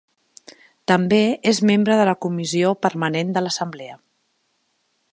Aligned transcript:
També 0.91 1.19
és 1.51 1.61
membre 1.71 1.99
de 2.01 2.09
la 2.11 2.17
Comissió 2.27 2.75
Permanent 2.87 3.37
de 3.37 3.45
l'Assemblea. 3.47 4.03